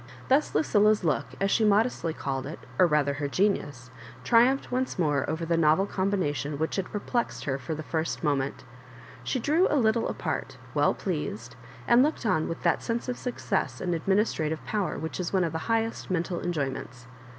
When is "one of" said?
15.33-15.53